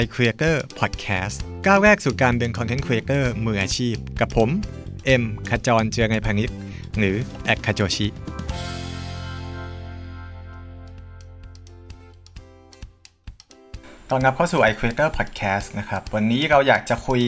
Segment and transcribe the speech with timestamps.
[0.00, 4.48] iCreator Podcast ก้าวแรกสู่การเป็น Content Creator มืออาชีพ กับผม
[5.06, 6.50] เอ็มขจรเจือไงพานิช
[6.98, 8.06] หรือแอคคาโจชิ
[14.10, 17.22] ตอนรับเข้าสู่ iCreator Podcast นะครับ วันนี้เราอยากจะคุย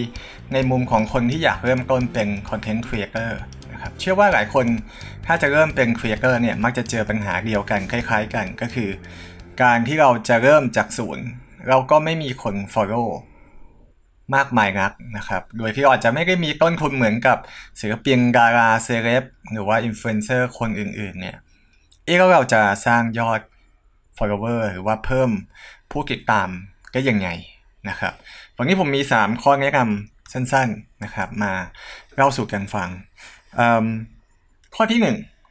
[0.52, 3.30] ในมุมของคนที่อยากเริ่มต้นเป็น Content Creator
[3.72, 4.66] นะครับ เชื่อว่าหลายคน
[5.26, 8.90] ถ้าจะเริ่มเป็น Creator เนี่ย มักจะเจอปัญหาเดียวกันคล้าย ๆ กันก็คือ
[9.62, 11.26] การที่เราจะเริ่มจากศูนย์
[11.68, 13.08] เราก็ไม่มีคน follow
[14.34, 17.38] มากมายนักนะครับ โดยที่อาจจะไม่ได้มีต้นทุนเหมือนกับ
[17.80, 21.36] ศิลปินดาราเซเลบหรือว่าอินฟลูเอนเซอร์คนอื่นๆเนี่ย
[22.04, 23.40] เอ๊ะแล้วเราจะสร้างยอด
[24.18, 25.30] follower หรือว่าเพิ่ม
[25.90, 26.48] ผู้ติดตาม
[26.92, 27.28] ได้ยังไง
[27.88, 28.12] นะครับ
[28.56, 31.52] วันนี้ผมมี 3 ข้อแนะนำสั้นๆนะครับ มา
[32.16, 32.88] เล่าสู่กันฟัง
[34.74, 35.06] ข้อที่1น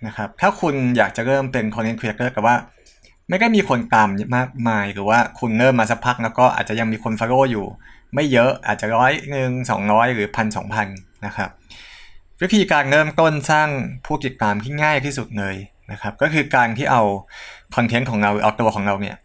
[0.07, 2.55] นะครับถ้าคุณอยากจะเริ่มเป็น content creator แต่ว่า
[3.29, 7.65] ไม่ได้มีคนตามมากมายหรือว่าคุณเริ่มมาสักพักแล้วก็อาจจะยังมีคน follow อยู่
[8.13, 10.87] ไม่เยอะอาจจะร้อยหนึ่งสองร้อยหรือพันสองพัน
[11.25, 11.49] นะครับ
[12.41, 13.69] วิธีการเริ่มต้นสร้าง
[14.05, 15.55] ผู้ติดตามที่ง่ายที่สุดเลย
[15.91, 17.03] นะครับ ก็คือการที่เอา
[17.75, 19.15] คอนเทนต์ของเราเอาตัวของเราเนี่ย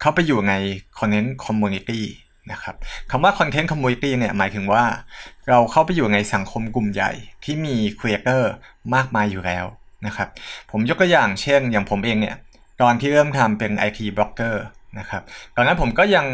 [0.00, 0.54] เข้าไปอยู่ใน
[0.98, 2.04] content community
[2.52, 2.74] นะครับ
[3.10, 4.84] คำว่า content community เนี่ยหมายถึงว่า
[5.48, 7.10] เราเข้าไปอยู่ในสังคมกลุ่มใหญ่
[7.44, 8.50] ที่มี creator
[8.94, 9.64] มากมายอยู่แล้ว
[10.06, 10.28] นะครับ
[10.70, 12.36] ผมยกตัวอย่างเช่น อย่างผมเองเนี่ย
[12.82, 14.64] ตอนที่เริ่มทำเป็น IT บล็อกเกอร์
[14.98, 15.22] นะครับ
[15.56, 16.26] ตอนนั้นผมก็ยัง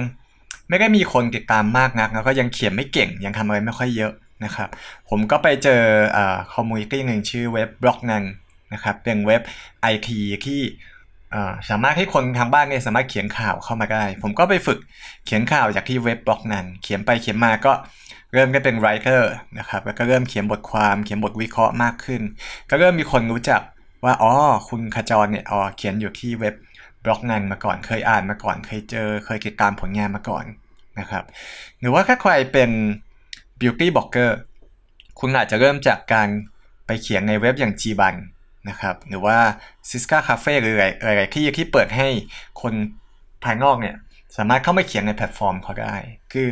[0.68, 4.12] ไม่ได้มีคนติดตามมากนัก แล้วก็ยังเขียนไม่เก่ง ยังทำอะไรไม่ค่อยเยอะ
[4.44, 4.68] นะครับ
[5.10, 5.82] ผมก็ไปเจอ
[6.54, 8.24] community หนึ่งชื่อเว็บ Blognone
[8.72, 9.42] นะครับเป็นเว็บ
[9.92, 10.08] IT
[10.46, 10.60] ที่
[11.70, 14.78] สามารถให้คนทางบ้านเนี่ยสามารถเขียนข่าวเข้ามาได้ ผมก็ไปฝึก
[15.24, 17.72] เขียนข่าวจากที่เว็บ Blognone เขียนไปเขียนมาก็
[18.32, 22.22] เริ่มก็เป็น writer นะครับ แล้วก็เริ่มเขียนบทความ เขียนบทวิเคราะห์มากขึ้น
[22.70, 23.60] ก็เริ่มมีคนรู้จัก
[24.04, 24.32] ว่าอ๋อ
[24.68, 26.54] คุณขจรเนี่ยอ๋อเขียนอยู่ที่เว็บ
[27.04, 30.44] Blognone มาก่อนเคยอ่านมาก่อนเคยเจอ เคยติดตามผลงานมาก่อน
[30.98, 31.24] นะครับ
[31.80, 32.70] หรือว่าถ้าใครเป็น
[33.60, 34.30] beauty blogger
[35.20, 36.28] คุณอาจจะเริ่มจากการ
[36.86, 38.14] ไปเขียนในเว็บอย่าง g บัน
[38.68, 39.38] นะครับหรือว่า
[39.88, 42.08] SistaCafe หรืออะไรที่ที่เปิดให้
[42.62, 42.74] คน
[43.44, 43.96] ภายนอกเนี่ย
[44.36, 45.96] สามารถเข้ามาเขียนในแพลตฟอร์มเขาได้
[46.32, 46.48] คือ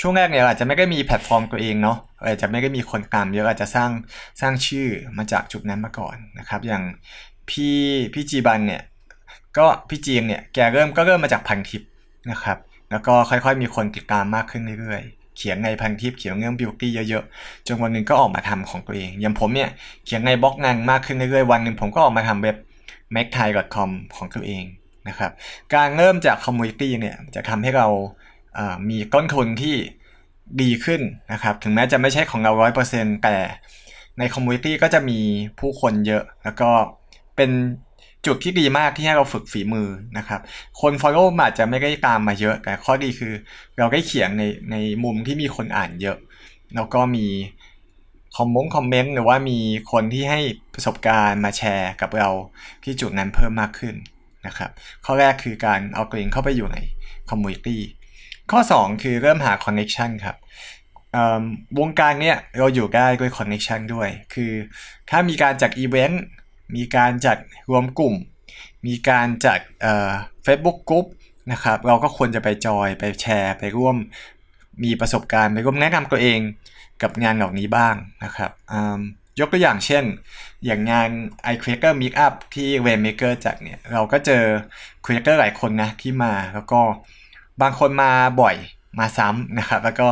[0.00, 3.90] ช่วงแรกเนี่ยอาจจะไม่ได้มีแพลตฟอร์มตัวเองเนาะอาจจะไม่ได้มีคนตามเยอะอาจจะสร้าง
[4.40, 4.88] สร้างชื่อ
[5.18, 6.82] มาจากจุดนั้นมาก่อนนะครับ อย่าง
[7.50, 7.78] พี่
[8.14, 8.82] พี่ Jeban เนี่ย
[9.58, 11.82] ก็พี่จีมเนี่ยแกเริ่มก็เริ่มมาจากพันทิป
[12.30, 12.58] นะครับ
[12.90, 19.70] แล้วก็ค่อยๆ มีคนติดตามมากขึ้นเรื่อยๆ เขียนในพันทิปเขียนเรื่อง beauty เยอะๆ จนวันหนึ่งก็ออกมาทำของตัวเอง อย่างผมเนี่ย
[20.04, 22.56] เขียนใน Blognone มากขึ้นเรื่อยๆ วันหนึ่งผมก็ออกมาทำเว็บ
[23.14, 24.64] m a c t h a i c o m ของตัวเอง
[25.08, 25.32] นะครับ
[25.74, 27.88] การเริ่มจาก community เนี่ยจะทำให้เรา
[28.90, 29.76] มีต้นทุนที่
[30.62, 31.00] ดีขึ้น
[31.32, 33.36] นะครับ ถึงแม้จะไม่ใช่ของเราร้อยเปอร์เซ็นต์แต่
[34.18, 35.18] ใน community ก็จะมี
[35.60, 36.70] ผู้คนเยอะ แล้วก็
[37.36, 37.50] เป็น
[38.26, 39.88] จุดที่ดีมากที่ให้เราฝึกฝีมือ
[40.18, 40.40] นะครับ
[40.80, 43.32] คน Follow อาจจะไม่ได้ตามมาเยอะ แต่ข้อดีคือ
[43.78, 46.18] เราได้เขียนในในมุมที่มีคนอ่านเยอะ
[46.74, 47.26] แล้วก็มี
[48.36, 49.58] คอมมงคอมเมนต์หรือว่ามี
[49.92, 50.40] คนที่ให้
[50.74, 52.30] ประสบการณ์มาแชร์กับเรา
[52.84, 53.94] ที่จุดนั้นเพิ่มมากขึ้น
[54.46, 54.70] นะครับ
[55.04, 56.78] ข้อแรกคือการเอาตัวเองเข้าไปอยู่ใน
[57.30, 57.80] community
[58.50, 60.36] ข้อ 2 คือเริ่มหา connection ครับ
[61.78, 64.52] วงการเนี้ยเราอยู่ได้ด้วย connection ด้วย คือ
[65.10, 66.22] ถ้ามีการจัดอีเวนต์
[66.76, 67.36] มีการจัด
[67.70, 68.14] รวมกลุ่ม
[68.86, 69.60] มีการจัด
[70.42, 71.06] เฟซบุ๊กกรุ๊ป
[71.52, 73.96] นะครับ เราก็ควรจะไปจอยไปแชร์ ไปร่วม
[74.84, 76.40] มีประสบการณ์ไปร่วมแนะนำตัวเอง
[77.02, 77.94] กับงานเหล่านี้บ้าง
[78.24, 78.50] นะครับ
[79.40, 80.04] ยกตัวอย่างเช่น
[80.64, 81.10] อย่างงาน
[81.52, 84.44] iCreator Meetup ที่ RAiNMaker จัดเนี่ย เราก็เจอ
[85.04, 86.80] Creator หลายคนนะที่มาแล้วก็
[87.62, 88.10] บางคนมา
[88.42, 88.56] บ่อย
[88.98, 90.08] มาซ้ำนะครับ แล้วก็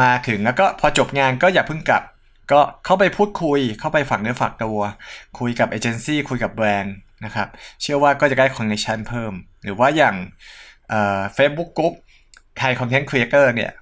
[0.00, 2.02] มาถึงแล้วก็พอจบงานก็อย่าเพิ่งกลับ
[2.52, 4.80] ก็เข้าไปพูดคุย เข้าไปฝากเนื้อฝากตัว
[5.38, 7.48] คุยกับเอเจนซี่คุยกับแบรนด์นะครับ
[7.82, 9.32] เชื่อว่าก็จะได้ connection เพิ่ม
[9.64, 10.16] หรือว่าอย่าง
[11.34, 11.94] เฟซบุ๊ก group
[12.58, 13.72] Thai Content Creator เนี่ย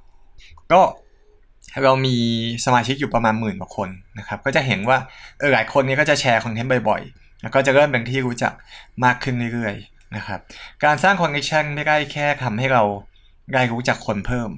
[0.72, 0.80] ก็
[1.84, 2.16] เรามี
[2.64, 3.88] สมาชิกอยู่ประมาณหมื่นกว่าคน
[4.18, 4.98] นะครับ ก็จะเห็นว่า
[5.38, 8.52] เออหลายคนนี้ก็จะแชร์คอนเทนต์บ่อยๆ แล้วก็จะเริ่มเป็นที่รู้จัก
[9.04, 9.74] มากขึ้นเรื่อย
[10.16, 10.40] นะครับ
[10.84, 12.82] การสร้าง connection ไม่ได้แค่ทำให้เรา
[13.54, 14.50] ได้รู้จักคนเพิ่ม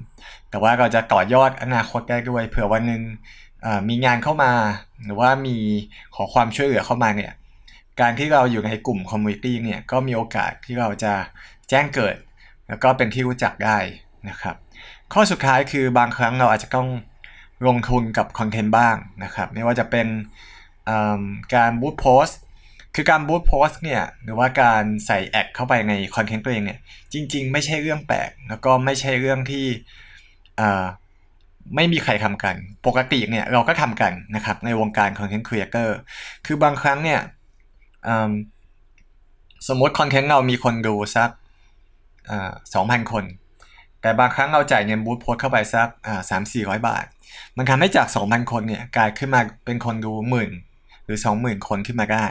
[0.49, 3.01] แต่ว่าเราจะต่อยอดอนาคตได้ด้วย เผื่อวันหนึ่ง
[3.89, 4.51] มีงานเข้ามา
[5.03, 5.57] หรือว่ามี
[6.15, 7.31] ขอความช่วยเหลือเข้ามาเนี่ย
[7.99, 11.13] การที่เราอยู่ในกลุ่ม community เนี่ยก็มีโอกาสที่เราจะ
[11.69, 12.15] แจ้งเกิด
[12.67, 13.77] แล้วก็เป็นที่รู้จักได้
[14.29, 14.55] นะครับ
[15.13, 16.87] ข้อสุดท้ายคือบางครั้งเราอาจจะต้อง
[17.67, 20.07] ลงทุนกับคอนเทนต์บ้างนะครับ ไม่ว่าจะเป็น
[21.55, 22.39] การ boost post
[22.99, 26.79] คือการ boost post เนี่ยหรือว่าการใส่แอคเข้าไปในคอนเทนต์ตัวเองเนี่ย
[27.13, 29.65] จริง ๆ ไม่ใช่เรื่องแปลก แล้วก็ไม่ใช่เรื่องที่
[31.75, 32.55] ไม่มีใครทำกัน
[32.87, 35.97] ปกติเนี่ยเราก็ทำกันนะครับในวงการ content creator
[36.45, 37.19] คือบางครั้งเนี่ย
[39.67, 41.29] สมมติคอนเทนต์เรามีคนดูสัก
[42.73, 43.23] สองพันคน
[44.01, 45.87] แต่บางครั้งเราจ่ายเงินบูธโพสเข้าไปสัก
[46.29, 47.05] สามสี่ร้อยบาท
[47.57, 50.51] มันทำให้จาก 2,000 คนเนี่ยกลายขึ้นมาเป็นคนดูหมื่น
[51.05, 52.27] หรือ 20,000 คนขึ้นมาได้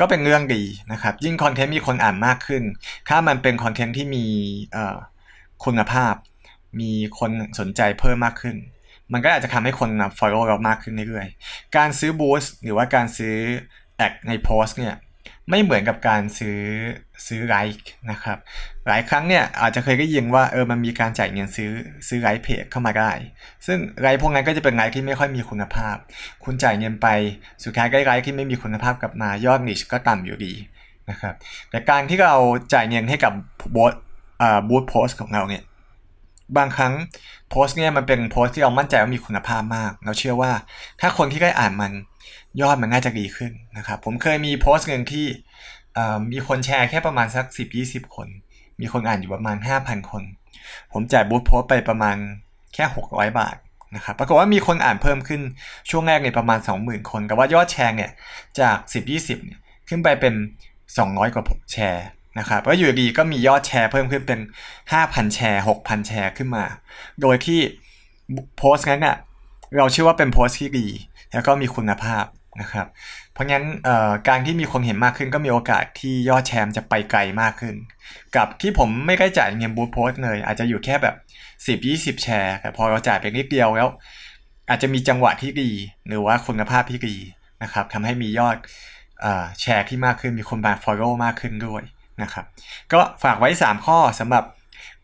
[0.00, 0.62] ก็เป็นเรื่องดี
[0.92, 2.62] นะครับ ยิ่งคอนเทนต์มีคนอ่านมากขึ้น
[3.08, 4.24] ถ้ามันเป็นคอนเทนต์ที่มี
[5.64, 6.14] คุณภาพ
[6.80, 8.56] มีคนสนใจเพิ่มมากขึ้น
[9.12, 13.34] มันก็อาจจะทำให้คน follow เรามากขึ้นเรื่อยๆ การซื้อบูสต์หรือว่าการซื้อ
[13.96, 14.94] แอดในโพสต์เนี่ย
[15.50, 16.58] ไม่เหมือนกับการซื้อ
[17.26, 18.38] ซื้อไลค์นะครับ
[18.86, 21.70] หลายครั้งเนี่ยอาจจะเคยได้ยินว่าเออมันมีการจ่ายเงินซื้อ
[22.08, 23.10] ซื้อไลค์เพจเข้ามาได้
[23.66, 25.96] ซึ่งไลค์พวกนั้นก็จะเป็นไลค์ที่ไม่ค่อยมีคุณภาพ
[26.44, 27.08] คุณจ่ายเงินไป
[27.64, 30.54] สุดท้ายก็ไลค์ที่ไม่มีคุณภาพกลับมายอดนิชก็ต่ำอยู่ดี
[31.10, 31.34] นะครับ
[31.70, 32.36] แต่การที่เรา
[32.74, 33.32] จ่ายเงินให้กับ
[33.76, 33.78] บ
[34.42, 35.62] อ่าบูธโพสของเราเนี่ย
[36.56, 36.92] บางครั้ง
[37.50, 40.52] โพสต์เนี่ยมันเป็นโพสต์ที่เรามั่นใจว่ามีคุณภาพมาก เราเชื่อว่า
[41.00, 41.92] ถ้าคนที่ได้อ่านมัน
[42.60, 45.26] ยอดมันน่าจะดีขึ้นนะครับผมเคยมีโพสต์หนึ่งที่
[46.32, 47.46] มีคนแชร์แค่ประมาณสัก
[47.80, 48.28] 10-20 คน
[48.80, 50.22] มีคนอ่านอยู่ประมาณ 5,000 คน
[50.92, 52.16] ผมจ่ายบูธโพสต์ไปประมาณ
[52.74, 53.56] แค่ 600 บาท
[53.94, 55.40] นะครับปรากฏว่ามีคนอ่านเพิ่มขึ้น
[55.90, 58.10] ช่วงแรกเนี่ยประมาณ 20,000 คน แต่ว่ายอดแชร์เนี่ย
[58.60, 59.58] จาก 10-20เนี่ย
[59.88, 60.34] ขึ้นไปเป็น
[60.84, 62.06] 200 กว่าแชร์
[62.38, 64.40] นะครับแล้วอยู่ดีก็มียอดแชร์เพิ่มขึ้นเป็น
[64.90, 66.64] 5,000 แชร์ 6,000 แชร์ขึ้นมา
[67.22, 67.60] โดยที่
[68.58, 69.16] โพสต์นั้นเนี่ย
[69.76, 70.88] เราเชื่อว่าเป็นโพสต์ที่ดี
[71.32, 72.24] แล้วก็มีคุณภาพ
[72.60, 72.86] นะครับ
[73.32, 73.64] เพราะงั้น
[74.28, 77.74] การที่มีคนเห็นมากขึ้นก็มีโอกาสที่ยอดแชร์จะไปไกลมากขึ้น
[78.36, 81.16] กับที่ผมไม่ได้จ่ายเงินบูธโพสต์เลย อาจจะอยู่แค่แบบ
[82.16, 83.88] 10-20 แชร์ แต่พอเราจ่ายไปนิดเดียวแล้ว
[84.68, 85.70] อาจจะมีจังหวะที่ดี
[86.08, 87.16] หรือว่าคุณภาพที่ดี
[87.62, 88.56] นะครับทำให้มียอด
[89.60, 91.82] แชร์ที่มากขึ้นมีคนมา follow มากขึ้นด้วย
[92.22, 92.44] นะครับ
[92.92, 94.44] ก็ฝากไว้ 3 ข้อสำหรับ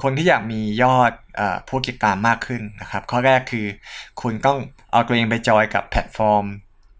[0.02, 3.66] คนที่อยากมียอดอผู้ติดตามมากขึ้นนะครับ ข้อแรกคือ
[4.22, 4.58] คุณต้อง
[4.92, 6.44] เอาตัวเองไปจอยกับแพลตฟอร์ม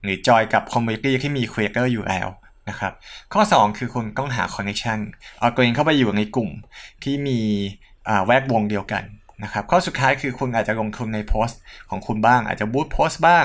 [0.03, 2.29] หรือจอยกับ community ที่มี creator อยู่แล้ว
[2.69, 2.93] นะครับ
[3.33, 4.99] ข้อ 2 คือคุณต้องหา connection
[5.41, 6.51] เอาตัวเองเข้าไปอยู่ในกลุ่ม
[7.05, 7.41] ที่มี
[8.27, 9.05] แวดวงเดียวกัน
[9.45, 11.61] นะครับข้อสุดท้ายคือคุณอาจจะลงทุนในโพสต์
[11.91, 13.45] ของคุณบ้าง อาจจะบูตโพสต์บ้าง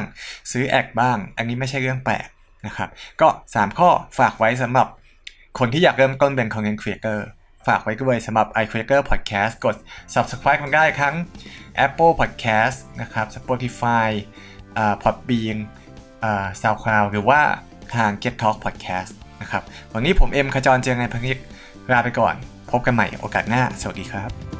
[0.52, 2.28] ซื้อแอคบ้าง อันนี้ไม่ใช่เรื่องแปลก
[2.66, 2.90] นะครับ
[3.22, 3.90] ก็ 3 ข้อ
[4.20, 4.88] ฝากไว้สำหรับ
[5.58, 7.20] คนที่อยากเริ่มต้นเป็น content creator
[7.68, 9.76] ฝากไว้ด้วยสำหรับ iCreator Podcast กด
[10.14, 11.16] subscribe กันได้ทั้ง
[11.86, 14.10] Apple Podcast นะครับ Spotify
[14.78, 15.58] อ่า Podbean
[16.24, 17.42] อ่า SoundCloud หรือว่า
[17.96, 19.12] ทาง Get Talk Podcast
[19.42, 19.64] นะครับ
[19.94, 21.40] วันนี้ผมเอ็มขจรเจอไงพังยิก
[21.92, 22.36] ลาไปก่อน
[22.72, 24.59] พบกันใหม่โอกาสหน้า สวัสดีครับ